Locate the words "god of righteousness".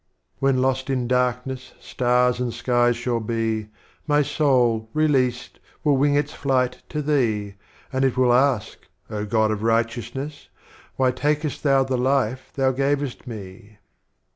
9.27-10.49